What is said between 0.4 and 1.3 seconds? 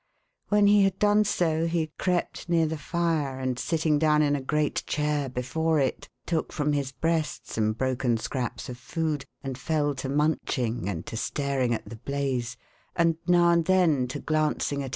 When he had done